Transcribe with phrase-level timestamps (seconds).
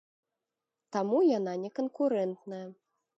[0.95, 2.63] Таму яна не канкурэнтная.